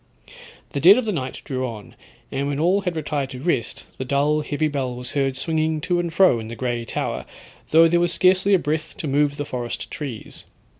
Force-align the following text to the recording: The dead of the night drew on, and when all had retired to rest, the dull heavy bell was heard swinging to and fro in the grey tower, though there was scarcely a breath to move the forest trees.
The 0.71 0.79
dead 0.79 0.97
of 0.97 1.05
the 1.05 1.11
night 1.11 1.41
drew 1.45 1.63
on, 1.67 1.95
and 2.31 2.47
when 2.47 2.59
all 2.59 2.81
had 2.81 2.95
retired 2.95 3.29
to 3.29 3.39
rest, 3.39 3.85
the 3.99 4.03
dull 4.03 4.41
heavy 4.41 4.67
bell 4.67 4.95
was 4.95 5.11
heard 5.11 5.37
swinging 5.37 5.79
to 5.81 5.99
and 5.99 6.11
fro 6.11 6.39
in 6.39 6.47
the 6.47 6.55
grey 6.55 6.85
tower, 6.85 7.23
though 7.69 7.87
there 7.87 7.99
was 7.99 8.11
scarcely 8.11 8.55
a 8.55 8.57
breath 8.57 8.97
to 8.97 9.07
move 9.07 9.37
the 9.37 9.45
forest 9.45 9.91
trees. 9.91 10.45